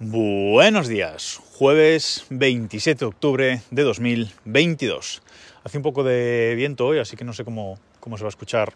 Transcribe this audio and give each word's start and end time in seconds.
Buenos 0.00 0.86
días, 0.86 1.40
jueves 1.54 2.24
27 2.30 3.00
de 3.00 3.06
octubre 3.06 3.62
de 3.72 3.82
2022. 3.82 5.22
Hace 5.64 5.76
un 5.76 5.82
poco 5.82 6.04
de 6.04 6.54
viento 6.54 6.86
hoy, 6.86 7.00
así 7.00 7.16
que 7.16 7.24
no 7.24 7.32
sé 7.32 7.44
cómo, 7.44 7.80
cómo 7.98 8.16
se 8.16 8.22
va 8.22 8.28
a 8.28 8.30
escuchar 8.30 8.74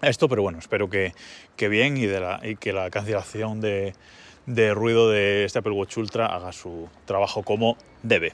esto, 0.00 0.30
pero 0.30 0.40
bueno, 0.40 0.58
espero 0.58 0.88
que, 0.88 1.12
que 1.56 1.68
bien 1.68 1.98
y, 1.98 2.06
de 2.06 2.20
la, 2.20 2.40
y, 2.42 2.56
que 2.56 2.72
la 2.72 2.88
cancelación 2.88 3.60
de, 3.60 3.92
de, 4.46 4.72
ruido 4.72 5.10
de 5.10 5.44
este 5.44 5.58
Apple 5.58 5.72
Watch 5.72 5.98
Ultra 5.98 6.24
haga 6.24 6.52
su 6.52 6.88
trabajo 7.04 7.42
como 7.42 7.76
debe. 8.02 8.32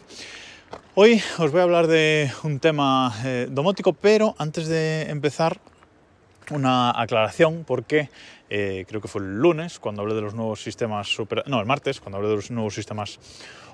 Hoy 0.95 1.21
os 1.39 1.51
voy 1.51 1.59
a 1.59 1.65
hablar 1.65 1.89
de 1.89 2.31
un 2.45 2.61
tema 2.61 3.13
eh, 3.25 3.49
domótico, 3.51 3.95
pero 3.95 4.37
antes 4.39 4.69
de 4.69 5.11
empezar 5.11 5.59
una 6.53 6.91
aclaración 6.91 7.65
porque 7.67 8.11
eh, 8.51 8.85
creo 8.89 9.01
que 9.01 9.09
fue 9.09 9.23
el 9.23 9.39
lunes 9.39 9.79
cuando 9.79 10.03
hablé 10.03 10.15
de 10.15 10.23
los 10.23 10.35
nuevos 10.35 10.63
sistemas, 10.63 11.17
no, 11.47 11.61
el 11.61 11.67
martes, 11.67 12.01
cuando 12.01 12.19
hablé 12.19 12.29
de 12.29 12.37
los 12.37 12.51
nuevos 12.51 12.75
sistemas 12.75 13.19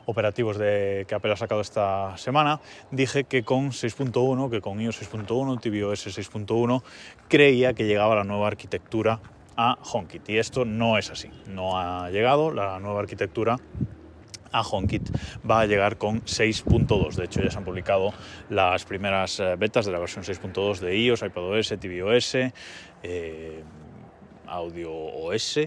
operativos 0.06 0.58
de, 0.58 1.04
que 1.08 1.14
Apple 1.14 1.32
ha 1.32 1.36
sacado 1.36 1.60
esta 1.60 2.16
semana, 2.16 2.60
dije 2.90 3.24
que 3.24 3.44
con 3.44 3.70
6.1, 3.70 4.50
que 4.50 4.60
con 4.60 4.80
iOS 4.80 5.02
6.1, 5.02 5.60
tvOS 5.60 6.18
6.1, 6.18 6.82
creía 7.28 7.74
que 7.74 7.84
llegaba 7.84 8.16
la 8.16 8.24
nueva 8.24 8.48
arquitectura 8.48 9.20
a 9.56 9.78
HomeKit. 9.82 10.28
Y 10.30 10.38
esto 10.38 10.64
no 10.64 10.98
es 10.98 11.10
así, 11.10 11.30
no 11.46 11.78
ha 11.78 12.10
llegado 12.10 12.50
la 12.50 12.80
nueva 12.80 13.00
arquitectura 13.00 13.58
a 14.52 14.62
HomeKit 14.62 15.10
va 15.48 15.60
a 15.60 15.66
llegar 15.66 15.96
con 15.96 16.22
6.2. 16.22 17.14
De 17.14 17.24
hecho, 17.24 17.42
ya 17.42 17.50
se 17.50 17.58
han 17.58 17.64
publicado 17.64 18.12
las 18.50 18.84
primeras 18.84 19.41
eh, 19.41 19.56
betas 19.56 19.86
de 19.86 19.92
la 19.92 19.98
versión 19.98 20.24
6.2 20.24 20.78
de 20.78 20.96
iOS, 20.96 21.22
iPadOS, 21.22 21.74
tvOS, 21.80 22.34
eh, 23.02 23.62
Audio 24.52 24.92
OS, 24.92 25.61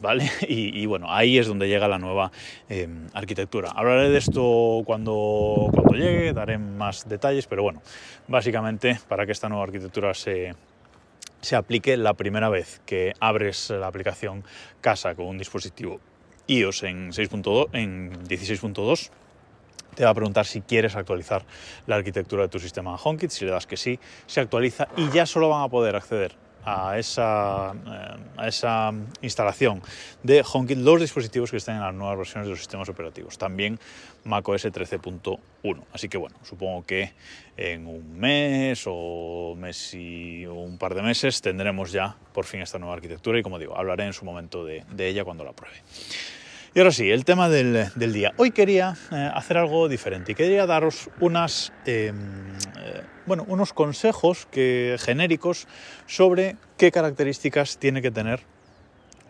¿vale? 0.00 0.30
Y, 0.48 0.84
bueno, 0.86 1.06
ahí 1.08 1.38
es 1.38 1.46
donde 1.46 1.66
llega 1.66 1.88
la 1.88 1.98
nueva 1.98 2.30
eh, 2.68 2.88
arquitectura. 3.14 3.70
Hablaré 3.70 4.10
de 4.10 4.18
esto 4.18 4.82
cuando, 4.84 5.70
cuando 5.72 5.94
llegue, 5.94 6.32
daré 6.32 6.58
más 6.58 7.08
detalles, 7.08 7.46
pero 7.46 7.62
bueno, 7.62 7.82
básicamente 8.26 8.98
para 9.08 9.24
que 9.24 9.32
esta 9.32 9.48
nueva 9.48 9.64
arquitectura 9.64 10.12
se, 10.14 10.54
se 11.40 11.56
aplique 11.56 11.96
la 11.96 12.14
primera 12.14 12.48
vez 12.48 12.80
que 12.84 13.14
abres 13.18 13.70
la 13.70 13.86
aplicación 13.86 14.44
Casa 14.80 15.14
con 15.14 15.26
un 15.26 15.38
dispositivo 15.38 16.00
iOS 16.46 16.82
en, 16.84 17.10
6.2, 17.10 17.68
en 17.72 18.12
16.2 18.24 19.10
te 19.94 20.04
va 20.04 20.10
a 20.10 20.14
preguntar 20.14 20.46
si 20.46 20.60
quieres 20.60 20.94
actualizar 20.94 21.44
la 21.86 21.96
arquitectura 21.96 22.44
de 22.44 22.48
tu 22.48 22.60
sistema 22.60 22.94
HomeKit, 22.94 23.30
si 23.30 23.44
le 23.44 23.50
das 23.50 23.66
que 23.66 23.76
sí, 23.76 23.98
se 24.26 24.40
actualiza 24.40 24.86
y 24.96 25.10
ya 25.10 25.26
solo 25.26 25.48
van 25.48 25.62
a 25.62 25.68
poder 25.68 25.96
acceder 25.96 26.36
a 26.64 26.98
esa, 26.98 27.72
eh, 27.72 28.16
a 28.36 28.48
esa 28.48 28.92
instalación 29.22 29.82
de 30.22 30.44
HomeKit 30.44 30.78
los 30.78 31.00
dispositivos 31.00 31.50
que 31.50 31.56
estén 31.58 31.76
en 31.76 31.82
las 31.82 31.94
nuevas 31.94 32.18
versiones 32.18 32.46
de 32.46 32.50
los 32.50 32.58
sistemas 32.58 32.88
operativos, 32.88 33.38
también 33.38 33.78
macOS 34.24 34.66
13.1. 34.66 35.38
Así 35.92 36.08
que 36.08 36.18
bueno, 36.18 36.36
supongo 36.42 36.84
que 36.84 37.12
en 37.56 37.86
un 37.86 38.18
mes 38.18 38.84
o 38.86 39.54
mes 39.56 39.94
y 39.94 40.46
un 40.46 40.78
par 40.78 40.94
de 40.94 41.02
meses 41.02 41.40
tendremos 41.40 41.92
ya 41.92 42.16
por 42.32 42.44
fin 42.44 42.60
esta 42.60 42.78
nueva 42.78 42.94
arquitectura 42.94 43.38
y 43.38 43.42
como 43.42 43.58
digo, 43.58 43.76
hablaré 43.76 44.04
en 44.04 44.12
su 44.12 44.24
momento 44.24 44.64
de, 44.64 44.84
de 44.90 45.08
ella 45.08 45.24
cuando 45.24 45.44
la 45.44 45.52
pruebe. 45.52 45.78
Y 46.74 46.80
ahora 46.80 46.92
sí, 46.92 47.10
el 47.10 47.24
tema 47.24 47.48
del, 47.48 47.88
del 47.94 48.12
día. 48.12 48.32
Hoy 48.36 48.50
quería 48.50 48.94
eh, 49.10 49.30
hacer 49.34 49.56
algo 49.56 49.88
diferente 49.88 50.32
y 50.32 50.34
quería 50.34 50.66
daros 50.66 51.08
unas, 51.18 51.72
eh, 51.86 52.12
eh, 52.78 53.02
bueno, 53.26 53.46
unos 53.48 53.72
consejos 53.72 54.46
que, 54.50 54.96
genéricos 54.98 55.66
sobre 56.06 56.56
qué 56.76 56.92
características 56.92 57.78
tiene 57.78 58.02
que 58.02 58.10
tener 58.10 58.40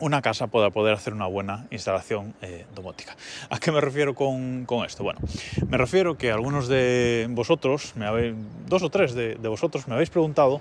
una 0.00 0.22
casa 0.22 0.46
para 0.46 0.70
poder 0.70 0.94
hacer 0.94 1.12
una 1.12 1.26
buena 1.26 1.66
instalación 1.70 2.34
eh, 2.42 2.66
domótica. 2.74 3.16
¿A 3.50 3.58
qué 3.58 3.72
me 3.72 3.80
refiero 3.80 4.14
con, 4.14 4.64
con, 4.64 4.84
esto? 4.84 5.02
Bueno, 5.02 5.20
me 5.68 5.76
refiero 5.76 6.16
que 6.16 6.30
algunos 6.30 6.68
de 6.68 7.26
vosotros, 7.30 7.92
me 7.96 8.06
habéis, 8.06 8.34
dos 8.66 8.82
o 8.82 8.90
tres 8.90 9.14
de, 9.14 9.34
de 9.36 9.48
vosotros, 9.48 9.88
me 9.88 9.94
habéis 9.94 10.10
preguntado 10.10 10.60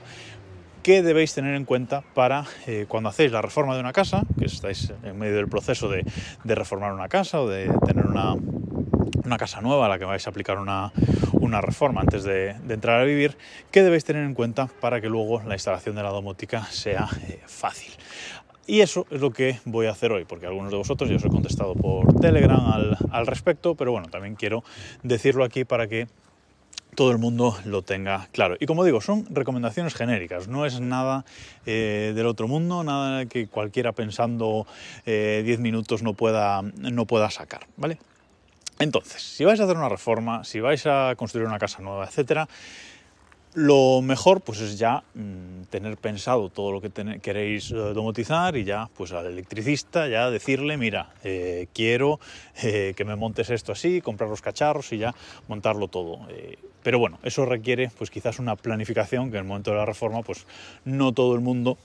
qué 0.88 1.04
debéis 1.04 1.34
tener 1.34 1.54
en 1.54 1.66
cuenta 1.66 2.02
para 2.14 2.46
eh, 2.66 2.86
cuando 2.88 3.10
hacéis 3.10 3.34
la 3.34 3.42
reforma 3.42 3.74
de 3.74 3.82
una 3.82 3.92
casa, 3.92 4.24
que 4.40 4.46
estáis 4.46 4.94
en 5.04 5.20
medio 5.20 5.36
del 5.36 5.50
proceso 5.50 5.90
de, 5.90 6.06
reformar 6.46 6.94
una 6.94 7.10
casa 7.10 7.42
o 7.42 7.50
de 7.50 7.70
tener 7.86 8.06
una, 8.06 8.38
casa 9.38 9.60
nueva 9.60 9.88
a 9.88 9.90
la 9.90 10.00
que 10.00 10.06
vais 10.06 10.26
a 10.26 10.30
aplicar 10.30 10.58
una, 10.60 10.94
reforma 11.60 12.00
antes 12.00 12.24
de, 12.24 12.52
entrar 12.70 13.02
a 13.02 13.04
vivir, 13.04 13.38
qué 13.70 13.84
debéis 13.84 14.06
tener 14.06 14.24
en 14.24 14.34
cuenta 14.34 14.70
para 14.80 15.02
que 15.02 15.10
luego 15.10 15.42
la 15.46 15.56
instalación 15.56 15.94
de 15.94 16.04
la 16.04 16.10
domótica 16.10 16.64
sea 16.72 17.10
eh, 17.28 17.42
fácil. 17.46 17.92
Y 18.66 18.80
eso 18.80 19.08
es 19.12 19.20
lo 19.20 19.32
que 19.32 19.60
voy 19.66 19.88
a 19.88 19.92
hacer 19.92 20.14
hoy, 20.14 20.24
porque 20.24 20.46
algunos 20.46 20.72
de 20.72 20.78
vosotros 20.78 21.10
ya 21.10 21.18
os 21.18 21.26
he 21.26 21.28
contestado 21.28 21.76
por 21.76 22.18
Telegram 22.22 22.96
al 23.12 23.28
respecto, 23.28 23.76
pero 23.76 23.92
bueno, 23.92 24.08
también 24.08 24.36
quiero 24.36 24.64
decirlo 25.04 25.44
aquí 25.44 25.66
para 25.66 25.90
que 25.90 26.08
todo 26.98 27.12
el 27.12 27.20
mundo 27.20 27.56
lo 27.64 27.84
tenga 27.84 28.28
claro. 28.32 28.58
Y 28.60 28.66
como 28.66 28.84
digo, 28.84 29.02
son 29.02 29.28
recomendaciones 29.30 29.94
genéricas, 29.94 30.48
no 30.48 30.66
es 30.66 30.80
nada 30.80 31.26
eh, 31.68 32.12
del 32.16 32.26
otro 32.26 32.48
mundo, 32.48 32.84
nada 32.84 33.28
que 33.28 33.46
cualquiera 33.46 33.92
pensando 33.92 34.66
10 35.06 35.06
eh, 35.06 35.58
minutos 35.60 36.02
no 36.02 36.16
pueda, 36.16 36.64
no 36.64 37.06
pueda 37.06 37.30
sacar, 37.30 37.68
¿vale? 37.78 38.00
Entonces, 38.80 39.22
si 39.22 39.46
vais 39.46 39.60
a 39.60 39.66
hacer 39.66 39.78
una 39.78 39.90
reforma, 39.90 40.44
si 40.44 40.60
vais 40.60 40.88
a 40.88 41.14
construir 41.16 41.46
una 41.46 41.60
casa 41.60 41.84
nueva, 41.84 42.06
etcétera, 42.06 42.50
lo 43.58 44.04
mejor 44.04 44.42
pues 44.42 44.62
es 44.62 44.78
ya 44.78 45.04
mmm, 45.16 45.64
tener 45.72 45.98
pensado 45.98 46.50
todo 46.50 46.72
lo 46.72 46.80
que 46.80 46.92
queréis 47.20 47.72
eh, 47.72 47.74
domotizar 47.74 48.56
y 48.56 48.64
ya 48.64 48.88
pues 48.96 49.14
al 49.14 49.26
electricista 49.26 50.08
ya 50.08 50.30
decirle, 50.30 50.78
mira, 50.78 51.16
eh, 51.24 51.66
quiero 51.74 52.20
eh, 52.62 52.94
que 52.96 53.04
me 53.04 53.16
montes 53.16 53.50
esto 53.50 53.72
así, 53.72 54.00
comprar 54.00 54.30
los 54.30 54.44
cacharros 54.44 54.94
y 54.94 55.00
ya 55.00 55.16
montarlo 55.48 55.88
todo. 55.88 56.20
Pero 56.84 57.00
bueno, 57.00 57.18
eso 57.24 57.48
requiere 57.48 57.90
pues 57.98 58.12
quizás 58.12 58.38
una 58.38 58.56
planificación 58.56 59.32
que 59.32 59.38
en 59.38 59.42
el 59.42 59.48
momento 59.48 59.72
de 59.72 59.78
la 59.78 59.86
reforma 59.88 60.22
pues 60.22 60.46
no 60.86 61.12
todo 61.12 61.34
el 61.34 61.42
mundo 61.42 61.80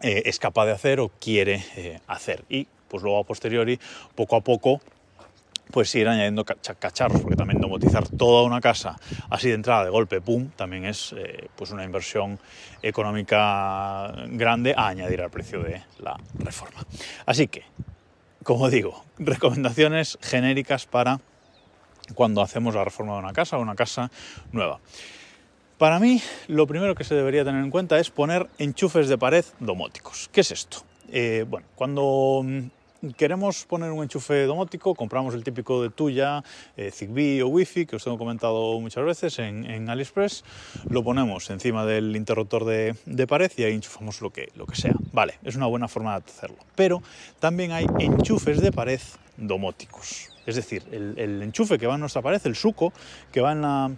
es 0.00 0.38
capaz 0.38 0.66
de 0.66 0.72
hacer 0.72 1.00
o 1.00 1.10
quiere 1.18 2.00
hacer. 2.06 2.44
Y 2.48 2.68
pues 2.86 3.02
luego 3.02 3.18
a 3.18 3.24
posteriori, 3.24 3.80
poco 4.14 4.36
a 4.36 4.40
poco, 4.40 4.80
pues 5.70 5.94
ir 5.94 6.08
añadiendo 6.08 6.44
cacharros, 6.44 7.20
porque 7.20 7.36
también 7.36 7.60
domotizar 7.60 8.08
toda 8.08 8.44
una 8.44 8.60
casa 8.60 8.96
así 9.30 9.48
de 9.48 9.54
entrada, 9.54 9.84
de 9.84 9.90
golpe, 9.90 10.20
pum, 10.20 10.50
también 10.56 10.84
es 10.84 11.14
eh, 11.16 11.48
pues 11.56 11.70
una 11.70 11.84
inversión 11.84 12.38
económica 12.82 14.12
grande 14.28 14.74
a 14.76 14.88
añadir 14.88 15.22
al 15.22 15.30
precio 15.30 15.62
de 15.62 15.82
la 15.98 16.16
reforma. 16.38 16.80
Así 17.26 17.48
que, 17.48 17.64
como 18.42 18.70
digo, 18.70 19.04
recomendaciones 19.18 20.18
genéricas 20.22 20.86
para 20.86 21.20
cuando 22.14 22.42
hacemos 22.42 22.74
la 22.74 22.84
reforma 22.84 23.14
de 23.14 23.18
una 23.18 23.32
casa 23.32 23.58
o 23.58 23.60
una 23.60 23.74
casa 23.74 24.10
nueva. 24.52 24.80
Para 25.78 25.98
mí, 25.98 26.22
lo 26.46 26.66
primero 26.66 26.94
que 26.94 27.04
se 27.04 27.14
debería 27.14 27.44
tener 27.44 27.62
en 27.62 27.70
cuenta 27.70 27.98
es 27.98 28.10
poner 28.10 28.48
enchufes 28.58 29.08
de 29.08 29.18
pared 29.18 29.44
domóticos. 29.60 30.30
¿Qué 30.32 30.40
es 30.40 30.50
esto? 30.50 30.78
Eh, 31.12 31.44
bueno, 31.46 31.66
cuando 31.74 32.42
queremos 33.14 33.64
poner 33.64 33.90
un 33.90 34.02
enchufe 34.02 34.44
domótico, 34.44 34.94
compramos 34.94 35.34
el 35.34 35.44
típico 35.44 35.82
de 35.82 35.90
tuya, 35.90 36.42
eh, 36.76 36.90
Zigbee 36.90 37.42
o 37.42 37.48
Wi-Fi, 37.48 37.86
que 37.86 37.96
os 37.96 38.04
tengo 38.04 38.18
comentado 38.18 38.78
muchas 38.80 39.04
veces 39.04 39.38
en, 39.38 39.88
AliExpress, 39.88 40.44
lo 40.88 41.02
ponemos 41.02 41.50
encima 41.50 41.84
del 41.84 42.16
interruptor 42.16 42.64
de, 42.64 43.26
pared 43.26 43.50
y 43.56 43.64
ahí 43.64 43.74
enchufamos 43.74 44.20
lo 44.20 44.30
que, 44.30 44.50
lo 44.54 44.66
que 44.66 44.76
sea. 44.76 44.94
Vale, 45.12 45.34
es 45.44 45.56
una 45.56 45.66
buena 45.66 45.88
forma 45.88 46.18
de 46.18 46.24
hacerlo. 46.26 46.58
Pero 46.74 47.02
también 47.38 47.72
hay 47.72 47.86
enchufes 47.98 48.60
de 48.60 48.72
pared 48.72 49.00
domóticos. 49.36 50.30
Es 50.46 50.56
decir, 50.56 50.84
el, 50.92 51.18
el 51.18 51.42
enchufe 51.42 51.78
que 51.78 51.86
va 51.86 51.94
en 51.94 52.00
nuestra 52.00 52.22
pared, 52.22 52.40
el 52.44 52.54
suco 52.54 52.92
que 53.32 53.40
va 53.40 53.52
en 53.52 53.62
la, 53.62 53.90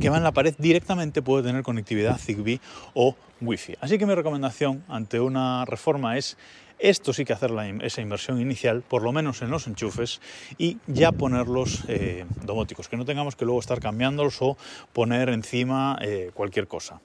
que 0.00 0.08
va 0.08 0.16
en 0.16 0.22
la 0.22 0.32
pared 0.32 0.54
directamente 0.58 1.22
puede 1.22 1.44
tener 1.44 1.62
conectividad 1.62 2.18
Zigbee 2.18 2.60
o 2.94 3.16
Wi-Fi. 3.40 3.76
Así 3.80 3.98
que 3.98 4.06
mi 4.06 4.14
recomendación 4.14 4.84
ante 4.88 5.20
una 5.20 5.64
reforma 5.64 6.16
es 6.16 6.36
esto 6.78 7.12
sí 7.12 7.24
que 7.24 7.32
hacer 7.32 7.50
esa 7.82 8.00
inversión 8.00 8.40
inicial, 8.40 8.82
por 8.82 9.02
lo 9.02 9.12
menos 9.12 9.42
en 9.42 9.50
los 9.50 9.66
enchufes, 9.66 10.20
y 10.58 10.78
ya 10.86 11.12
ponerlos 11.12 11.84
eh, 11.88 12.26
domóticos, 12.44 12.88
que 12.88 12.96
no 12.96 13.04
tengamos 13.04 13.36
que 13.36 13.44
luego 13.44 13.60
estar 13.60 13.80
cambiándolos 13.80 14.40
o 14.40 14.56
poner 14.92 15.28
encima 15.30 15.98
eh, 16.02 16.30
cualquier 16.34 16.68
cosa. 16.68 17.00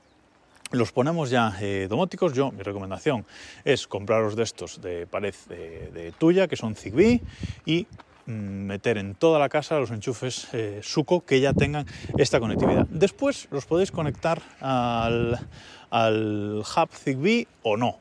Los 0.71 0.93
ponemos 0.93 1.29
ya 1.29 1.53
eh, 1.59 1.87
domóticos. 1.89 2.33
Yo, 2.33 2.51
mi 2.51 2.63
recomendación 2.63 3.25
es 3.65 3.87
compraros 3.87 4.37
de 4.37 4.43
estos 4.43 4.81
de 4.81 5.05
pared 5.05 5.35
de, 5.49 5.91
de 5.91 6.11
tuya, 6.13 6.47
que 6.47 6.55
son 6.55 6.75
Zigbee, 6.75 7.21
y 7.65 7.87
mm, 8.25 8.31
meter 8.31 8.97
en 8.97 9.15
toda 9.15 9.37
la 9.37 9.49
casa 9.49 9.79
los 9.79 9.91
enchufes 9.91 10.47
eh, 10.53 10.79
Suco 10.81 11.25
que 11.25 11.41
ya 11.41 11.53
tengan 11.53 11.85
esta 12.17 12.39
conectividad. 12.39 12.87
Después 12.89 13.49
los 13.51 13.65
podéis 13.65 13.91
conectar 13.91 14.41
al, 14.61 15.39
al 15.89 16.59
hub 16.59 16.89
Zigbee 16.93 17.47
o 17.63 17.75
no 17.75 17.97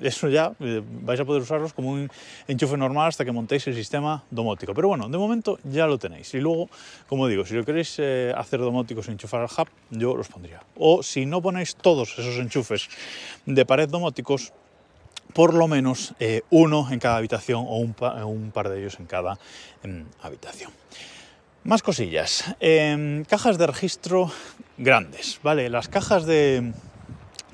eso 0.00 0.28
ya 0.28 0.52
eh, 0.60 0.82
vais 1.02 1.20
a 1.20 1.24
poder 1.24 1.42
usarlos 1.42 1.72
como 1.72 1.90
un 1.90 2.10
enchufe 2.48 2.76
normal 2.76 3.08
hasta 3.08 3.24
que 3.24 3.32
montéis 3.32 3.66
el 3.66 3.74
sistema 3.74 4.24
domótico. 4.30 4.74
Pero 4.74 4.88
bueno, 4.88 5.08
de 5.08 5.18
momento 5.18 5.58
ya 5.64 5.86
lo 5.86 5.98
tenéis. 5.98 6.34
Y 6.34 6.40
luego, 6.40 6.68
como 7.08 7.28
digo, 7.28 7.44
si 7.44 7.54
lo 7.54 7.64
queréis 7.64 7.96
eh, 7.98 8.32
hacer 8.36 8.60
domótico 8.60 9.02
sin 9.02 9.12
enchufar 9.12 9.42
al 9.42 9.48
hub, 9.48 9.68
yo 9.90 10.16
los 10.16 10.28
pondría. 10.28 10.62
O 10.76 11.02
si 11.02 11.26
no 11.26 11.40
ponéis 11.42 11.76
todos 11.76 12.18
esos 12.18 12.36
enchufes 12.38 12.88
de 13.46 13.66
pared 13.66 13.88
domóticos, 13.88 14.52
por 15.32 15.54
lo 15.54 15.68
menos 15.68 16.14
eh, 16.20 16.42
uno 16.50 16.88
en 16.90 16.98
cada 16.98 17.16
habitación 17.16 17.64
o 17.66 17.76
un, 17.76 17.92
par 18.52 18.68
de 18.68 18.78
ellos 18.78 18.98
en 19.00 19.06
cada 19.06 19.38
em, 19.82 20.04
habitación. 20.22 20.70
Más 21.64 21.82
cosillas. 21.82 22.54
Em, 22.60 23.24
cajas 23.24 23.58
de 23.58 23.66
registro 23.66 24.30
grandes, 24.76 25.40
¿vale? 25.42 25.70
Las 25.70 25.88
cajas 25.88 26.26
de, 26.26 26.72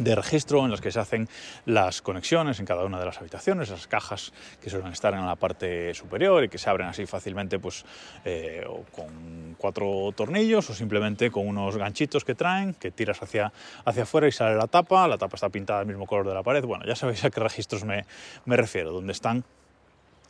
de 0.00 0.14
registro 0.14 0.64
en 0.64 0.70
las 0.70 0.81
que 0.81 0.91
se 0.91 0.99
hacen 0.99 1.29
las 1.67 2.00
conexiones 2.02 2.58
en 2.58 2.67
cada 2.67 2.85
una 2.85 2.99
de 2.99 3.05
las 3.05 3.19
habitaciones, 3.19 3.69
esas 3.69 3.87
cajas 3.87 4.32
que 4.61 4.70
suelen 4.70 4.93
estar 4.93 5.12
en 5.14 5.26
la 5.26 5.37
parte 5.37 5.93
superior 5.94 6.43
y 6.44 6.49
que 6.49 6.58
se 6.58 6.70
abren 6.70 6.88
así 6.88 7.06
fácilmente 7.06 7.58
pues, 7.58 7.85
eh, 8.25 8.64
con 8.93 9.55
cuatro 9.58 10.12
tornillos 10.17 10.70
o 10.70 10.75
simplemente 10.75 11.31
con 11.31 11.47
unos 11.47 11.76
ganchitos 11.76 12.25
que 12.25 12.35
traen, 12.35 12.75
que 12.75 12.91
tiras 12.91 13.23
hacia, 13.23 13.52
hacia 13.85 14.05
afuera 14.05 14.26
y 14.26 14.32
sale 14.32 14.56
la 14.56 14.67
tapa, 14.67 15.06
la 15.06 15.19
tapa 15.19 15.37
está 15.37 15.50
pintada 15.50 15.81
del 15.81 15.88
mismo 15.88 16.06
color 16.06 16.26
de 16.26 16.35
la 16.35 16.43
pared, 16.43 16.64
bueno, 16.64 16.85
ya 16.87 16.97
sabéis 16.97 17.25
a 17.25 17.31
qué 17.31 17.41
registros 17.41 17.85
me, 17.85 18.06
me 18.47 18.56
refiero, 18.56 18.93
donde 18.93 19.12
están 19.12 19.44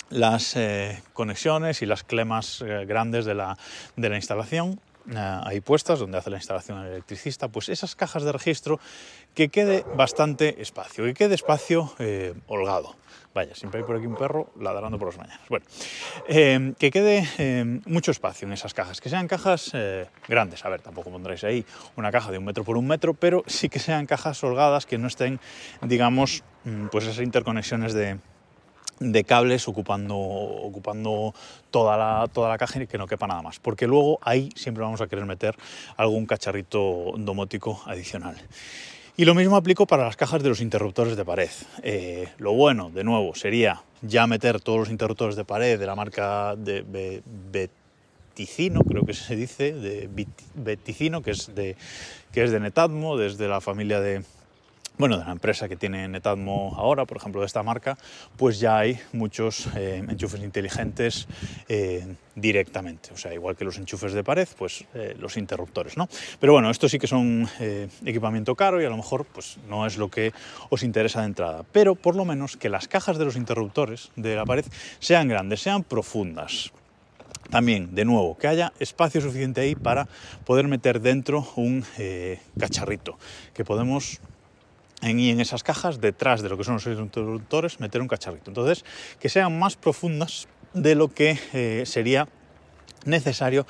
las 0.09 0.57
eh, 0.57 1.01
conexiones 1.13 1.83
y 1.83 1.87
las 1.87 2.03
clemas 2.03 2.63
eh, 2.63 2.85
grandes 2.87 3.25
de 3.25 3.35
la, 3.35 3.57
de 3.95 4.09
la 4.09 4.17
instalación 4.17 4.81
ahí 5.17 5.61
puestas, 5.61 5.99
donde 5.99 6.19
hace 6.19 6.31
la 6.31 6.37
instalación 6.37 6.79
el 6.81 6.93
electricista, 6.93 7.49
pues 7.49 7.69
esas 7.69 7.95
cajas 7.97 8.23
de 8.23 8.33
registro 8.33 8.81
que 9.35 9.49
quede 9.49 9.85
bastante 9.97 10.61
espacio, 10.63 11.05
que 11.05 11.15
quede 11.15 11.35
espacio 11.35 11.93
eh, 11.99 12.35
holgado. 12.47 12.97
Vaya, 13.33 13.55
siempre 13.55 13.81
hay 13.81 13.87
por 13.87 13.97
aquí 13.97 14.07
un 14.07 14.17
perro 14.17 14.51
ladrando 14.59 14.99
por 14.99 15.09
las 15.09 15.19
mañanas. 15.19 15.41
Bueno, 15.49 15.65
eh, 16.29 16.73
que 16.79 16.91
quede 16.91 17.81
mucho 17.87 18.11
espacio 18.11 18.47
en 18.47 18.53
esas 18.53 18.75
cajas, 18.75 19.01
que 19.01 19.09
sean 19.09 19.29
cajas 19.29 19.71
grandes. 20.27 20.65
A 20.65 20.69
ver, 20.69 20.81
tampoco 20.81 21.11
pondréis 21.11 21.45
ahí 21.45 21.65
una 21.95 22.11
caja 22.11 22.33
de 22.33 22.39
un 22.39 22.45
metro 22.45 22.65
por 22.65 22.77
un 22.77 22.89
metro, 22.89 23.15
pero 23.15 23.45
sí 23.47 23.69
que 23.69 23.79
sean 23.79 24.07
cajas 24.07 24.43
holgadas 24.43 24.85
que 24.85 24.99
no 24.99 25.07
estén, 25.07 25.39
digamos, 25.81 26.43
mm, 26.65 26.87
pues 26.87 27.05
esas 27.05 27.23
interconexiones 27.23 27.95
de, 27.95 28.19
de 29.01 29.25
cables 29.25 29.67
ocupando, 29.67 30.17
ocupando 30.17 31.35
toda, 31.71 31.97
la, 31.97 32.29
toda 32.29 32.51
la 32.51 32.59
caja 32.59 32.83
y 32.83 32.87
que 32.87 32.99
no 32.99 33.07
quepa 33.07 33.27
nada 33.27 33.43
más, 33.43 33.59
porque 33.59 33.87
luego 33.87 34.19
ahí 34.23 34.51
siempre 34.55 34.85
vamos 34.85 35.01
a 35.01 35.09
querer 35.09 35.25
meter 35.25 35.57
algún 35.97 36.27
cacharrito 36.27 37.15
domótico 37.17 37.83
adicional. 37.87 38.37
Y 39.17 39.25
lo 39.25 39.35
mismo 39.35 39.57
aplico 39.57 39.87
para 39.87 40.05
las 40.05 40.17
cajas 40.17 40.43
de 40.43 40.51
los 40.51 40.61
interruptores 40.61 41.17
de 41.17 41.25
pared. 41.25 41.51
Eh, 41.83 42.29
lo 42.39 42.53
bueno, 42.53 42.91
de 42.91 43.05
nuevo, 43.05 43.35
sería 43.35 43.83
ya 44.03 44.27
meter 44.27 44.61
todos 44.61 44.79
los 44.79 44.91
interruptores 44.91 45.37
de 45.37 45.45
pared 45.45 45.79
de 45.79 45.87
la 45.87 45.95
marca 45.95 46.55
de 46.57 47.23
Beticino, 47.51 48.81
creo 48.83 49.05
que 49.05 49.15
se 49.15 49.37
dice, 49.37 49.73
de 49.73 50.09
Beticino, 50.55 51.23
que 51.23 51.33
es 51.33 51.55
de, 51.55 51.77
que 52.33 52.45
es 52.45 52.51
de 52.51 52.61
Netatmo, 52.61 53.17
desde 53.17 53.49
la 53.49 53.61
familia 53.61 54.01
de, 54.01 54.23
bueno, 55.01 55.17
de 55.17 55.25
la 55.25 55.33
empresa 55.33 55.67
que 55.67 55.77
tiene 55.77 56.07
Netatmo 56.09 56.75
ahora, 56.77 57.07
por 57.07 57.17
ejemplo, 57.17 57.41
de 57.41 57.47
esta 57.47 57.63
marca, 57.63 57.97
pues 58.37 58.61
ya 58.61 58.79
hay 58.79 58.99
muchos 59.13 59.67
eh, 59.75 60.05
enchufes 60.07 60.43
inteligentes 60.43 61.27
eh, 61.69 62.07
directamente. 62.35 63.11
O 63.15 63.17
sea, 63.17 63.33
igual 63.33 63.57
que 63.57 63.65
los 63.65 63.79
enchufes 63.79 64.13
de 64.13 64.23
pared, 64.23 64.47
pues 64.59 64.85
eh, 64.95 65.17
los 65.19 65.39
interruptores, 65.39 65.97
¿no? 65.97 66.07
Pero 66.39 66.53
bueno, 66.53 66.71
esto 66.71 66.87
sí 66.87 66.99
que 66.99 67.07
son 67.07 67.49
equipamiento 68.05 68.55
caro 68.55 68.83
y 68.83 68.85
a 68.85 68.91
lo 68.91 68.97
mejor 68.97 69.25
pues 69.25 69.57
no 69.69 69.87
es 69.87 69.97
lo 69.97 70.11
que 70.11 70.33
os 70.69 70.83
interesa 70.83 71.21
de 71.21 71.27
entrada. 71.27 71.65
Pero 71.73 71.95
por 71.95 72.15
lo 72.15 72.27
menos 72.27 72.59
que 72.59 72.69
las 72.69 72.87
cajas 72.87 73.17
de 73.17 73.25
los 73.25 73.37
interruptores 73.37 74.11
de 74.17 74.37
la 74.37 74.45
pared 74.45 74.67
sean 74.99 75.29
grandes, 75.29 75.63
sean 75.63 75.83
profundas. 75.83 76.73
También, 77.49 77.95
de 77.95 78.05
nuevo, 78.05 78.37
que 78.37 78.49
haya 78.49 78.73
espacio 78.79 79.21
suficiente 79.21 79.63
ahí 79.63 79.75
para 79.75 80.09
poder 80.45 80.69
meter 80.69 81.01
dentro 81.01 81.49
un 81.57 81.85
cacharrito, 82.59 83.19
que 83.55 83.65
podemos 83.65 84.21
y 85.03 85.31
en 85.31 85.41
esas 85.41 85.63
cajas, 85.63 86.01
detrás 86.01 86.43
de 86.43 86.49
lo 86.49 86.59
que 86.59 86.65
son 86.65 86.75
los 86.75 86.87
interruptores, 86.87 87.81
meter 87.81 88.01
un 88.01 88.09
cacharrito. 88.09 88.51
Entonces, 88.51 88.85
que 89.19 89.29
sean 89.29 89.59
más 89.59 89.77
profundas 89.77 90.49
de 90.75 90.95
lo 90.95 91.09
que 91.09 91.39
eh, 91.53 91.85
sería 91.87 92.29
necesario 93.05 93.67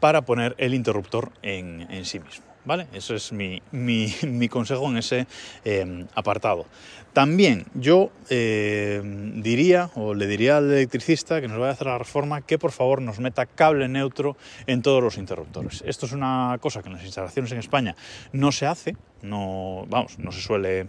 para 0.00 0.22
poner 0.22 0.54
el 0.58 0.74
interruptor 0.74 1.32
en, 1.42 1.86
en 1.90 2.04
sí 2.04 2.20
mismo. 2.20 2.47
¿Vale? 2.68 2.86
Eso 2.92 3.14
es 3.14 3.32
mi, 3.32 3.62
mi, 3.72 4.48
consejo 4.50 4.90
en 4.90 4.98
ese 4.98 5.26
eh, 5.64 6.04
apartado. 6.14 6.66
También 7.14 7.64
yo 7.72 8.10
eh, 8.28 9.00
diría, 9.36 9.90
o 9.94 10.12
le 10.12 10.26
diría 10.26 10.58
al 10.58 10.70
electricista 10.70 11.40
que 11.40 11.48
nos 11.48 11.56
vaya 11.56 11.70
a 11.70 11.72
hacer 11.72 11.86
la 11.86 11.96
reforma, 11.96 12.42
que 12.42 12.58
por 12.58 12.72
favor 12.72 13.00
nos 13.00 13.20
meta 13.20 13.46
cable 13.46 13.88
neutro 13.88 14.36
en 14.66 14.82
todos 14.82 15.02
los 15.02 15.16
interruptores. 15.16 15.82
Esto 15.86 16.04
es 16.04 16.12
una 16.12 16.58
cosa 16.60 16.82
que 16.82 16.88
en 16.88 16.96
las 16.96 17.04
instalaciones 17.06 17.52
en 17.52 17.58
España 17.58 17.96
no 18.32 18.52
se 18.52 18.66
hace, 18.66 18.96
no, 19.22 19.86
vamos, 19.88 20.18
no 20.18 20.30
se 20.30 20.42
suele 20.42 20.88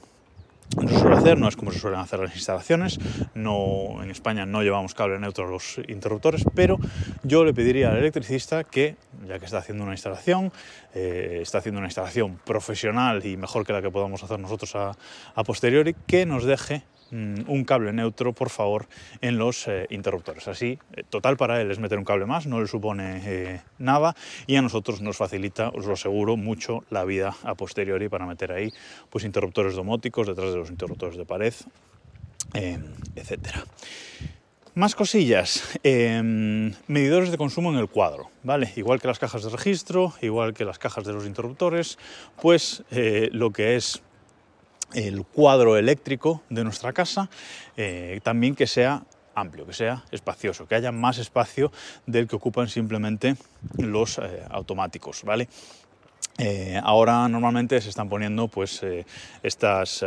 no 0.77 0.87
se 0.87 0.99
suele 0.99 1.15
hacer, 1.15 1.37
no 1.37 1.47
es 1.47 1.55
como 1.55 1.71
se 1.71 1.79
suelen 1.79 1.99
hacer 1.99 2.19
las 2.19 2.35
instalaciones, 2.35 2.99
no, 3.33 4.03
en 4.03 4.11
España 4.11 4.45
no 4.45 4.61
llevamos 4.61 4.93
cable 4.93 5.19
neutro 5.19 5.47
a 5.47 5.49
los 5.49 5.79
interruptores, 5.87 6.45
pero 6.53 6.77
yo 7.23 7.43
le 7.43 7.53
pediría 7.53 7.89
al 7.91 7.97
electricista 7.97 8.63
que, 8.63 8.95
ya 9.27 9.39
que 9.39 9.45
está 9.45 9.57
haciendo 9.57 9.83
una 9.83 9.93
instalación, 9.93 10.51
eh, 10.93 11.39
está 11.41 11.57
haciendo 11.57 11.79
una 11.79 11.87
instalación 11.87 12.39
profesional 12.45 13.25
y 13.25 13.37
mejor 13.37 13.65
que 13.65 13.73
la 13.73 13.81
que 13.81 13.89
podamos 13.89 14.23
hacer 14.23 14.39
nosotros 14.39 14.75
a, 14.75 14.95
posteriori, 15.43 15.95
que 16.05 16.25
nos 16.25 16.45
deje 16.45 16.83
un 17.11 17.63
cable 17.65 17.93
neutro, 17.93 18.33
por 18.33 18.49
favor, 18.49 18.87
en 19.21 19.37
los 19.37 19.67
eh, 19.67 19.87
interruptores. 19.89 20.47
Así, 20.47 20.79
eh, 20.93 21.03
total 21.09 21.37
para 21.37 21.61
él 21.61 21.71
es 21.71 21.79
meter 21.79 21.97
un 21.97 22.05
cable 22.05 22.25
más, 22.25 22.45
no 22.45 22.61
le 22.61 22.67
supone 22.67 23.21
eh, 23.25 23.61
nada 23.77 24.15
y 24.47 24.55
a 24.55 24.61
nosotros 24.61 25.01
nos 25.01 25.17
facilita, 25.17 25.69
os 25.69 25.85
lo 25.85 25.93
aseguro, 25.93 26.37
mucho 26.37 26.83
la 26.89 27.05
vida 27.05 27.35
a 27.43 27.55
posteriori 27.55 28.09
para 28.09 28.25
meter 28.25 28.51
ahí 28.51 28.71
pues, 29.09 29.23
interruptores 29.23 29.75
domóticos 29.75 30.27
detrás 30.27 30.51
de 30.51 30.57
los 30.57 30.69
interruptores 30.69 31.17
de 31.17 31.25
pared, 31.25 31.53
etcétera. 33.15 33.63
Más 34.75 34.95
cosillas, 34.95 35.77
em, 35.83 36.73
medidores 36.87 37.31
de 37.31 37.37
consumo 37.37 37.71
en 37.71 37.79
el 37.79 37.89
cuadro, 37.89 38.29
¿vale? 38.43 38.71
Igual 38.75 39.01
que 39.01 39.07
las 39.07 39.19
cajas 39.19 39.43
de 39.43 39.49
registro, 39.49 40.13
igual 40.21 40.53
que 40.53 40.63
las 40.63 40.79
cajas 40.79 41.03
de 41.03 41.11
los 41.11 41.25
interruptores, 41.25 41.97
pues 42.41 42.83
lo 42.91 43.51
que 43.51 43.75
es 43.75 44.01
el 44.93 45.25
cuadro 45.25 45.77
eléctrico 45.77 46.41
de 46.49 46.63
nuestra 46.63 46.93
casa, 46.93 47.29
eh, 47.77 48.19
también 48.23 48.55
que 48.55 48.67
sea 48.67 49.03
amplio, 49.35 49.65
que 49.65 49.73
sea 49.73 50.03
espacioso, 50.11 50.67
que 50.67 50.75
haya 50.75 50.91
más 50.91 51.17
espacio 51.17 51.71
del 52.05 52.27
que 52.27 52.35
ocupan 52.35 52.67
simplemente 52.67 53.35
los 53.77 54.17
eh, 54.17 54.43
automáticos, 54.49 55.23
¿vale? 55.23 55.47
Eh, 56.37 56.79
ahora 56.83 57.27
normalmente 57.27 57.79
se 57.81 57.89
están 57.89 58.09
poniendo 58.09 58.47
pues 58.47 58.81
estas 59.43 60.05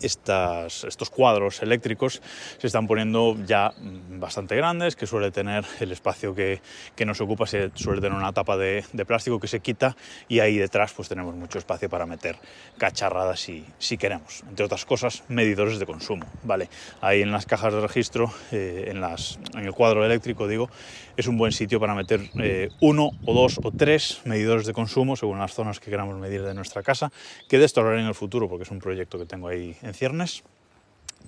estos 0.00 1.10
cuadros 1.10 1.62
eléctricos 1.62 2.22
se 2.58 2.66
están 2.66 2.86
poniendo 2.86 3.36
ya 3.46 3.72
bastante 4.10 4.56
grandes, 4.56 4.96
que 4.96 5.06
suele 5.06 5.30
tener 5.30 5.64
el 5.80 5.92
espacio 5.92 6.34
que, 6.34 6.60
que 6.94 7.04
nos 7.04 7.20
ocupa, 7.20 7.46
se 7.46 7.70
suele 7.74 8.00
tener 8.00 8.16
una 8.16 8.32
tapa 8.32 8.56
de, 8.56 8.84
plástico 9.06 9.40
que 9.40 9.48
se 9.48 9.60
quita 9.60 9.96
y 10.28 10.40
ahí 10.40 10.58
detrás 10.58 10.92
pues 10.92 11.08
tenemos 11.08 11.34
mucho 11.34 11.58
espacio 11.58 11.88
para 11.88 12.06
meter 12.06 12.36
cacharradas 12.78 13.40
si, 13.40 13.64
si 13.78 13.96
queremos. 13.96 14.42
Entre 14.48 14.64
otras 14.64 14.84
cosas, 14.84 15.24
medidores 15.28 15.78
de 15.78 15.86
consumo. 15.86 16.26
Vale, 16.42 16.68
ahí 17.00 17.22
en 17.22 17.32
las 17.32 17.46
cajas 17.46 17.74
de 17.74 17.80
registro, 17.80 18.32
eh, 18.52 18.86
en, 18.88 19.00
las, 19.00 19.38
en 19.54 19.64
el 19.64 19.72
cuadro 19.72 20.04
eléctrico 20.04 20.46
digo, 20.46 20.70
es 21.16 21.26
un 21.26 21.36
buen 21.36 21.52
sitio 21.52 21.80
para 21.80 21.94
meter 21.94 22.30
eh, 22.40 22.68
uno 22.80 23.10
o 23.26 23.34
dos 23.34 23.60
o 23.62 23.70
tres 23.70 24.20
medidores 24.24 24.66
de 24.66 24.72
consumo 24.72 25.16
según 25.16 25.38
las 25.38 25.52
zonas 25.52 25.80
que 25.80 25.90
queramos 25.90 26.18
medir 26.18 26.42
de 26.42 26.54
nuestra 26.54 26.82
casa, 26.82 27.12
que 27.48 27.58
de 27.58 27.64
esto 27.64 27.80
hablaré 27.80 28.00
en 28.00 28.06
el 28.06 28.14
futuro 28.14 28.48
porque 28.48 28.62
es 28.62 28.70
un 28.70 28.78
proyecto 28.78 29.18
que 29.18 29.26
tengo 29.26 29.48
ahí 29.48 29.76
ciernes, 29.92 30.42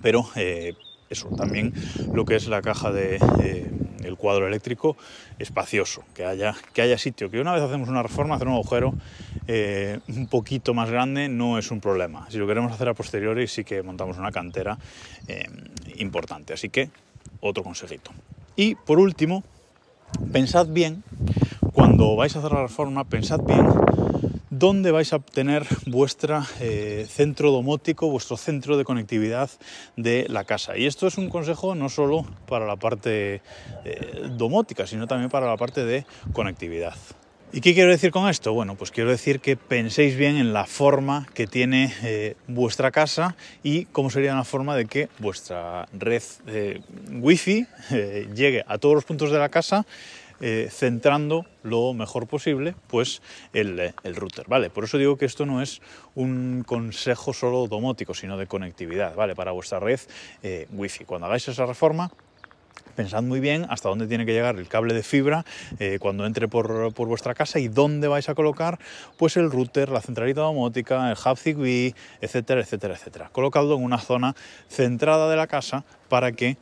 pero 0.00 0.26
eh, 0.37 0.75
eso, 1.11 1.28
también 1.37 1.73
lo 2.12 2.25
que 2.25 2.37
es 2.37 2.49
la 2.49 2.62
caja 2.62 2.90
de 2.90 3.19
eh, 3.42 3.71
el 4.04 4.16
cuadro 4.16 4.47
eléctrico 4.47 4.97
espacioso, 5.38 6.02
que 6.14 6.25
haya, 6.25 6.54
que 6.73 6.83
haya 6.83 6.99
sitio, 6.99 7.31
que 7.31 7.40
una 7.40 7.52
vez 7.52 7.62
hacemos 7.62 7.88
una 7.88 8.02
reforma, 8.02 8.35
hacer 8.35 8.49
un 8.49 8.54
agujero 8.54 8.95
un 10.09 10.28
poquito 10.28 10.73
más 10.73 10.90
grande 10.90 11.28
no 11.28 11.59
es 11.59 11.71
un 11.71 11.81
problema. 11.81 12.26
Si 12.31 12.38
lo 12.38 12.47
queremos 12.47 12.73
hacer 12.73 12.88
a 12.88 12.95
posteriori 12.95 13.47
sí 13.47 13.64
que 13.64 13.83
montamos 13.83 14.19
una 14.19 14.31
cantera 14.31 14.78
importante, 15.97 16.54
así 16.54 16.69
que 16.69 16.90
otro 17.40 17.62
consejito. 17.62 18.12
Y 18.57 18.75
por 18.75 18.99
último, 18.99 19.45
pensad 20.33 20.66
bien, 20.69 21.02
cuando 21.73 22.16
vais 22.16 22.35
a 22.37 22.38
hacer 22.38 22.52
la 22.52 22.62
reforma, 22.62 23.04
pensad 23.04 23.40
bien 23.40 23.66
dónde 24.62 24.92
vais 24.92 25.12
a 25.12 25.19
tener 25.19 25.66
vuestro 25.87 26.40
eh, 26.61 27.04
centro 27.11 27.50
domótico, 27.50 28.09
vuestro 28.09 28.37
centro 28.37 28.76
de 28.76 28.85
conectividad 28.85 29.50
de 29.97 30.26
la 30.28 30.45
casa. 30.45 30.78
Y 30.78 30.87
esto 30.87 31.09
es 31.09 31.19
un 31.19 31.28
consejo 31.28 31.75
no 31.75 31.88
solo 31.88 32.25
para 32.47 32.64
la 32.64 32.76
parte 32.76 33.42
eh, 33.85 34.23
domótica, 34.31 34.87
sino 34.87 35.09
también 35.09 35.31
para 35.31 35.49
la 35.49 35.57
parte 35.57 35.85
de 35.85 36.07
conectividad. 36.33 36.95
¿Y 37.52 37.61
qué 37.61 37.75
quiero 37.75 37.90
decir 37.90 38.12
con 38.12 38.28
esto? 38.28 38.54
Bueno, 38.54 38.76
pues 38.76 38.92
quiero 38.92 39.11
decir 39.11 39.40
que 39.40 39.57
penséis 39.57 40.16
bien 40.16 40.37
en 40.37 40.52
la 40.52 40.64
forma 40.64 41.26
que 41.35 41.49
tiene 41.49 41.92
eh, 42.04 42.37
vuestra 42.47 42.92
casa 42.92 43.35
y 43.64 43.87
cómo 43.87 44.11
sería 44.11 44.33
la 44.37 44.45
forma 44.45 44.76
de 44.76 44.87
que 44.87 45.09
vuestra 45.19 45.88
red 45.92 46.23
wifi 47.11 47.66
llegue 48.33 48.64
a 48.69 48.78
todos 48.78 48.95
los 48.95 49.04
puntos 49.04 49.33
de 49.33 49.38
la 49.40 49.49
casa 49.49 49.85
eh, 50.44 50.68
centrando 50.70 51.46
lo 51.62 51.94
mejor 51.94 52.26
posible 52.26 52.75
pues 52.88 53.22
el, 53.52 53.94
router, 54.16 54.44
¿vale? 54.49 54.70
Por 54.70 54.82
eso 54.82 54.99
digo 54.99 55.16
que 55.16 55.25
esto 55.25 55.46
no 55.46 55.62
es 55.62 55.80
un 56.16 56.64
consejo 56.66 57.32
solo 57.32 57.68
domótico, 57.68 58.12
sino 58.12 58.37
de 58.37 58.49
conectividad, 58.49 59.14
¿vale? 59.14 59.37
Para 59.37 59.52
vuestra 59.52 59.78
red 59.78 60.00
eh, 60.42 60.66
Wi-Fi. 60.72 61.04
Cuando 61.04 61.28
hagáis 61.28 61.46
esa 61.46 61.64
reforma, 61.64 62.11
pensad 62.96 63.22
muy 63.22 63.38
bien 63.38 63.66
hasta 63.68 63.88
dónde 63.88 64.08
tiene 64.08 64.26
que 64.26 64.32
llegar 64.32 64.56
el 64.56 64.66
cable 64.66 64.94
de 64.94 65.04
fibra 65.04 65.44
eh, 65.78 65.99
cuando 66.00 66.26
entre 66.26 66.49
por, 66.49 66.92
vuestra 66.92 67.34
casa 67.34 67.58
y 67.58 67.68
dónde 67.68 68.08
vais 68.08 68.28
a 68.28 68.34
colocar 68.34 68.78
pues 69.16 69.37
el 69.37 69.50
router, 69.50 69.90
la 69.90 70.00
centralita 70.00 70.40
domótica, 70.40 71.11
el 71.11 71.16
hub 71.16 71.38
Zigbee, 71.38 71.94
etcétera, 72.20 72.62
etcétera, 72.62 72.94
etcétera. 72.94 73.30
Colocadlo 73.30 73.76
en 73.76 73.84
una 73.84 73.99
zona 73.99 74.34
centrada 74.68 75.30
de 75.30 75.37
la 75.37 75.46
casa 75.46 75.84
para 76.08 76.32
que 76.32 76.56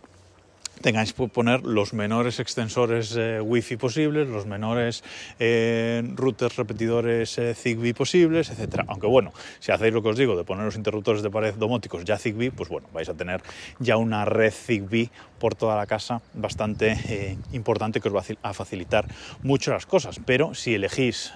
tengáis 0.81 1.13
que 1.13 1.29
poner 1.29 1.63
los 1.63 1.93
menores 1.93 2.41
extensores 2.41 3.15
eh, 3.17 3.41
Wi-Fi 3.41 3.77
posibles, 3.77 4.29
los 4.29 4.47
menores 4.47 5.05
eh, 5.39 6.03
routers 6.15 6.57
repetidores 6.57 7.39
eh, 7.39 7.55
Zigbee 7.55 7.95
posibles, 7.95 8.51
etcétera. 8.51 8.85
Aunque 8.89 9.07
bueno, 9.07 9.33
si 9.59 9.73
hacéis 9.73 9.93
lo 9.93 10.03
que 10.03 10.09
os 10.09 10.17
digo 10.17 10.37
de 10.37 10.45
poner 10.45 10.65
los 10.65 10.77
interruptores 10.77 11.23
de 11.23 11.31
pared 11.31 11.55
domóticos 11.55 12.05
ya 12.05 12.19
Zigbee, 12.19 12.51
pues 12.51 12.69
bueno, 12.69 12.89
vais 12.93 13.09
a 13.09 13.15
tener 13.15 13.43
ya 13.79 13.97
una 13.97 14.25
red 14.25 14.53
Zigbee 14.53 15.11
por 15.39 15.55
toda 15.55 15.77
la 15.77 15.87
casa 15.87 16.21
bastante 16.35 17.39
importante 17.53 18.01
que 18.01 18.09
os 18.09 18.15
va 18.15 18.23
a 18.43 18.53
facilitar 18.53 19.07
mucho 19.43 19.73
las 19.73 19.87
cosas. 19.87 20.21
Pero 20.25 20.55
si 20.55 20.75
elegís 20.75 21.33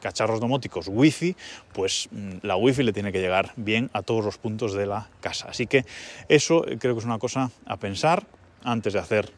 cacharros 0.00 0.38
domóticos 0.38 0.86
Wi-Fi, 0.88 1.36
pues 1.72 2.08
mm, 2.12 2.30
la 2.42 2.56
Wi-Fi 2.56 2.84
le 2.84 2.92
tiene 2.92 3.10
que 3.10 3.20
llegar 3.20 3.52
bien 3.56 3.90
a 3.92 4.02
todos 4.02 4.24
los 4.24 4.38
puntos 4.38 4.72
de 4.74 4.86
la 4.86 5.08
casa. 5.20 5.48
Así 5.48 5.66
que 5.66 5.84
eso 6.28 6.64
creo 6.78 6.94
que 6.94 7.00
es 7.00 7.04
una 7.04 7.18
cosa 7.18 7.50
a 7.66 7.76
pensar 7.76 8.24
antes 8.64 8.92
de 8.92 8.98
hacer 8.98 9.32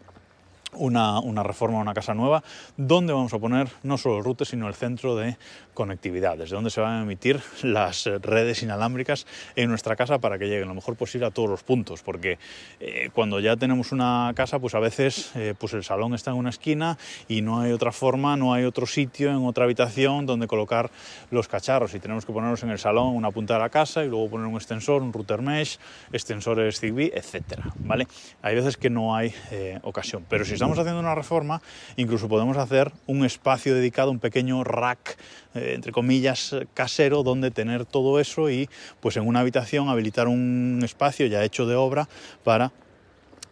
una, 0.75 1.21
una, 1.21 1.43
reforma, 1.43 1.79
una 1.79 1.95
casa 1.95 2.15
nueva, 2.15 2.43
donde 2.77 3.13
vamos 3.13 3.33
a 3.35 3.39
poner 3.39 3.69
no 3.83 3.99
solo 3.99 4.19
el 4.19 4.25
router, 4.25 4.47
sino 4.47 4.69
el 4.69 4.75
centro 4.75 5.17
de 5.17 5.37
conectividad, 5.75 6.37
desde 6.37 6.55
donde 6.55 6.71
se 6.71 6.81
van 6.81 7.01
a 7.01 7.03
emitir 7.03 7.41
las 7.63 8.05
redes 8.05 8.63
inalámbricas 8.63 9.27
en 9.57 9.69
nuestra 9.69 9.97
casa 9.97 10.19
para 10.19 10.39
que 10.39 10.47
lleguen 10.47 10.69
lo 10.69 10.75
mejor 10.75 10.97
posible 10.97 11.27
a 11.27 11.31
todos 11.31 11.49
los 11.49 11.63
puntos, 11.63 12.03
porque 12.03 12.39
eh, 12.81 13.11
cuando 13.13 13.41
ya 13.41 13.57
tenemos 13.57 13.93
una 13.93 14.33
casa, 14.35 14.59
pues 14.59 14.75
a 14.75 14.81
veces 14.81 15.31
eh, 15.35 15.55
pues 15.59 15.73
el 15.75 15.85
salón 15.85 16.15
está 16.15 16.31
en 16.31 16.37
una 16.37 16.51
esquina 16.51 16.99
y 17.29 17.43
no 17.43 17.61
hay 17.61 17.73
otra 17.73 17.93
forma, 17.93 18.37
no 18.37 18.55
hay 18.55 18.65
otro 18.65 18.87
sitio 18.87 19.31
en 19.31 19.45
otra 19.47 19.65
habitación 19.65 20.27
donde 20.27 20.47
colocar 20.47 20.91
los 21.31 21.49
cacharros 21.49 21.95
y 21.95 22.01
tenemos 22.01 22.27
que 22.27 22.33
ponerlos 22.33 22.63
en 22.63 22.71
el 22.71 22.79
salón, 22.79 23.15
una 23.15 23.31
punta 23.31 23.55
de 23.55 23.61
la 23.61 23.69
casa 23.69 24.05
y 24.05 24.09
luego 24.09 24.31
poner 24.31 24.47
un 24.47 24.55
extensor, 24.55 25.03
un 25.03 25.13
router 25.13 25.43
mesh, 25.43 25.79
extensores 26.13 26.81
Zigbee, 26.81 27.13
etcétera, 27.15 27.65
¿vale? 27.81 28.07
Hay 28.43 28.55
veces 28.55 28.77
que 28.77 28.91
no 28.91 29.15
hay 29.15 29.35
eh, 29.51 29.79
ocasión, 29.83 30.25
pero 30.29 30.45
si 30.45 30.55
estamos 30.63 30.79
haciendo 30.79 31.01
una 31.01 31.15
reforma, 31.15 31.61
incluso 31.97 32.29
podemos 32.29 32.57
hacer 32.57 32.93
un 33.07 33.25
espacio 33.25 33.75
dedicado, 33.75 34.13
un 34.13 34.21
pequeño 34.21 34.63
rack, 34.63 35.19
eh, 35.55 35.73
entre 35.75 35.91
comillas, 35.91 36.55
casero, 36.73 37.25
donde 37.25 37.51
tener 37.51 37.85
todo 37.85 38.21
eso 38.21 38.49
y 38.49 38.69
pues 39.01 39.17
en 39.17 39.27
una 39.27 39.41
habitación 39.41 39.89
habilitar 39.89 40.29
un 40.29 40.81
espacio 40.85 41.27
ya 41.27 41.43
hecho 41.43 41.67
de 41.67 41.75
obra 41.75 42.09
para 42.45 42.71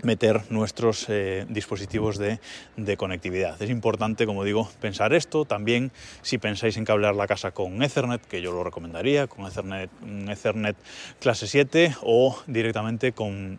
meter 0.03 0.51
nuestros 0.51 1.07
eh, 1.09 1.47
dispositivos 1.49 2.17
de, 2.17 2.39
de, 2.77 2.97
conectividad. 2.97 3.61
Es 3.61 3.71
importante, 3.71 4.25
como 4.25 4.45
digo, 4.45 4.71
pensar 4.81 5.13
esto. 5.13 5.45
También 5.45 5.93
si 6.23 6.39
pensáis 6.39 6.77
en 6.77 6.85
cablear 6.85 7.15
la 7.15 7.27
casa 7.27 7.51
con 7.51 7.83
Ethernet, 7.83 8.25
que 8.25 8.41
yo 8.41 8.53
lo 8.53 8.65
recomendaría, 8.65 9.27
con 9.27 9.47
Ethernet, 9.47 9.91
Ethernet 10.29 10.77
clase 11.19 11.47
7 11.47 11.97
o 12.03 12.39
directamente 12.47 13.13
con 13.13 13.59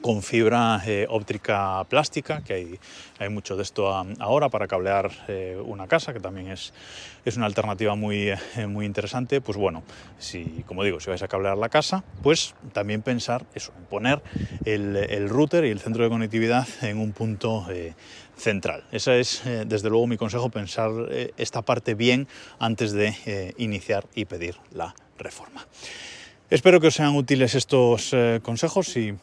con 0.00 0.22
fibra 0.22 0.80
eh, 0.86 1.06
óptica 1.08 1.84
plástica, 1.84 2.42
que 2.42 2.54
hay, 2.54 2.80
hay, 3.18 3.28
mucho 3.28 3.56
de 3.56 3.62
esto 3.62 3.92
ahora 4.18 4.48
para 4.48 4.66
cablear 4.66 5.10
eh, 5.28 5.60
una 5.62 5.86
casa, 5.88 6.12
que 6.12 6.20
también 6.20 6.48
es, 6.48 6.72
es 7.24 7.36
una 7.36 7.46
alternativa 7.46 7.94
muy, 7.94 8.30
eh, 8.30 8.66
muy 8.66 8.86
interesante. 8.86 9.40
Pues 9.40 9.58
bueno, 9.58 9.82
si, 10.18 10.64
como 10.66 10.84
digo, 10.84 11.00
si 11.00 11.10
vais 11.10 11.22
a 11.22 11.28
cablear 11.28 11.58
la 11.58 11.68
casa, 11.68 12.02
pues 12.22 12.54
también 12.72 13.02
pensar 13.02 13.44
eso, 13.54 13.72
en 13.76 13.84
poner 13.84 14.22
el, 14.64 14.96
el 14.96 15.28
router 15.28 15.64
y 15.64 15.70
el 15.70 15.80
centro 15.80 16.02
de 16.02 16.10
conectividad 16.10 16.66
en 16.82 16.98
un 16.98 17.12
punto 17.12 17.66
central. 18.36 18.84
Ese 18.92 19.20
es, 19.20 19.42
desde 19.66 19.90
luego, 19.90 20.06
mi 20.06 20.16
consejo, 20.16 20.48
pensar 20.48 20.90
esta 21.36 21.62
parte 21.62 21.94
bien 21.94 22.26
antes 22.58 22.92
de 22.92 23.54
iniciar 23.58 24.06
y 24.14 24.24
pedir 24.24 24.56
la 24.72 24.94
reforma. 25.18 25.66
Espero 26.48 26.80
que 26.80 26.88
os 26.88 26.94
sean 26.94 27.14
útiles 27.14 27.54
estos 27.54 28.14
consejos 28.42 28.96
y 28.96 29.14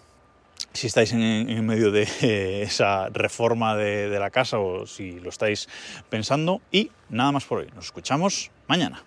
si 0.78 0.88
estáis 0.88 1.12
en, 1.12 1.66
medio 1.66 1.92
de 1.92 2.62
esa 2.62 3.10
reforma 3.10 3.76
de 3.76 4.20
la 4.20 4.30
casa 4.30 4.60
o 4.60 4.86
si 4.86 5.20
lo 5.20 5.30
estáis 5.30 5.68
pensando. 6.10 6.62
Y 6.72 6.92
nada 7.10 7.32
más 7.32 7.46
por 7.46 7.60
hoy. 7.60 7.68
Nos 7.76 7.86
escuchamos 7.86 8.52
mañana. 8.68 9.04